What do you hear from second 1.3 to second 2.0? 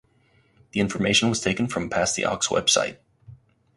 taken from